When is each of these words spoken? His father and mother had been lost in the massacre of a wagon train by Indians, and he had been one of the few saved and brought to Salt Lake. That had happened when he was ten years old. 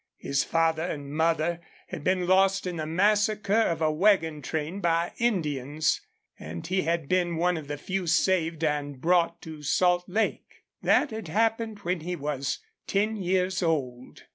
His 0.17 0.43
father 0.43 0.81
and 0.81 1.13
mother 1.13 1.59
had 1.89 2.03
been 2.03 2.25
lost 2.25 2.65
in 2.65 2.77
the 2.77 2.87
massacre 2.87 3.53
of 3.61 3.83
a 3.83 3.91
wagon 3.91 4.41
train 4.41 4.79
by 4.79 5.11
Indians, 5.19 6.01
and 6.39 6.65
he 6.65 6.81
had 6.81 7.07
been 7.07 7.35
one 7.35 7.55
of 7.55 7.67
the 7.67 7.77
few 7.77 8.07
saved 8.07 8.63
and 8.63 8.99
brought 8.99 9.43
to 9.43 9.61
Salt 9.61 10.05
Lake. 10.09 10.63
That 10.81 11.11
had 11.11 11.27
happened 11.27 11.81
when 11.83 11.99
he 11.99 12.15
was 12.15 12.57
ten 12.87 13.15
years 13.15 13.61
old. 13.61 14.23